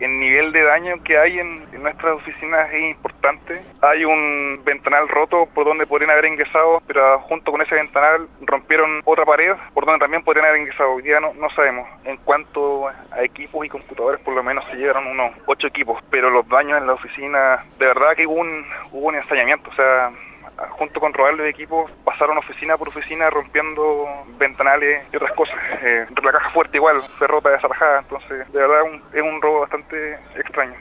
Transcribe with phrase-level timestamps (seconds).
[0.00, 3.62] el nivel de daño que hay en, nuestras oficinas es importante.
[3.80, 9.00] Hay un ventanal roto por donde podrían haber ingresado, pero junto con ese ventanal rompieron
[9.04, 10.98] otra pared por donde también podrían haber ingresado.
[10.98, 11.88] Día no, no sabemos.
[12.04, 16.30] En cuanto a equipos y computadores, por lo menos se llegaron unos ocho equipos, pero
[16.30, 19.70] los daños en la oficina, de verdad que hubo un, hubo un ensayamiento.
[19.70, 20.12] O sea,
[20.70, 24.06] junto con robar los equipos, pasaron oficina por oficina rompiendo
[24.38, 25.56] ventanales y otras cosas.
[25.82, 29.57] Eh, la caja fuerte igual fue rota, desarrajada, entonces de verdad es un robo
[30.58, 30.76] Вашингтоне.